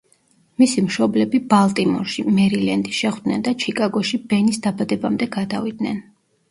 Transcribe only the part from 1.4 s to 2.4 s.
ბალტიმორში,